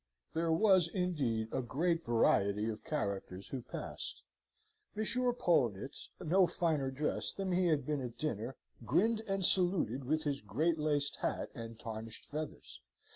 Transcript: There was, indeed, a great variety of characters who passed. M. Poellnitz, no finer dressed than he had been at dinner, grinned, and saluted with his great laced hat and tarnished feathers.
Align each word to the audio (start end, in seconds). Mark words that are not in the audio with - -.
There 0.33 0.51
was, 0.51 0.87
indeed, 0.87 1.49
a 1.51 1.61
great 1.61 2.03
variety 2.03 2.67
of 2.69 2.83
characters 2.83 3.49
who 3.49 3.61
passed. 3.61 4.23
M. 4.97 5.03
Poellnitz, 5.05 6.09
no 6.19 6.47
finer 6.47 6.89
dressed 6.89 7.37
than 7.37 7.51
he 7.51 7.67
had 7.67 7.85
been 7.85 8.01
at 8.01 8.17
dinner, 8.17 8.55
grinned, 8.83 9.19
and 9.27 9.45
saluted 9.45 10.03
with 10.05 10.23
his 10.23 10.41
great 10.41 10.79
laced 10.79 11.17
hat 11.17 11.51
and 11.53 11.79
tarnished 11.79 12.25
feathers. 12.25 12.81